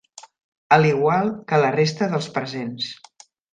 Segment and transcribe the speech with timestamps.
[0.77, 2.91] A l'igual que la resta dels presents.